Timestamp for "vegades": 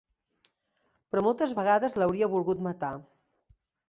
1.59-1.97